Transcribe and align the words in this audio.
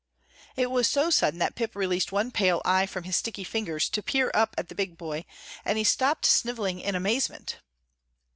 It 0.55 0.71
was 0.71 0.89
so 0.89 1.11
sudden 1.11 1.37
that 1.41 1.53
Pip 1.53 1.75
released 1.75 2.11
one 2.11 2.31
pale 2.31 2.59
eye 2.65 2.87
from 2.87 3.03
his 3.03 3.17
sticky 3.17 3.43
fingers 3.43 3.87
to 3.89 4.01
peer 4.01 4.31
up 4.33 4.55
at 4.57 4.67
the 4.67 4.73
big 4.73 4.97
boy, 4.97 5.25
and 5.63 5.77
he 5.77 5.83
stopped 5.83 6.25
snivelling 6.25 6.79
in 6.79 6.95
amazement. 6.95 7.57